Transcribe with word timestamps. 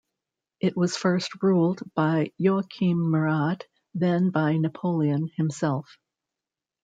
It 0.59 0.75
was 0.75 0.97
first 0.97 1.29
ruled 1.43 1.81
by 1.93 2.31
Joachim 2.39 3.11
Murat, 3.11 3.67
then 3.93 4.31
by 4.31 4.57
Napoleon 4.57 5.29
himself. 5.37 5.99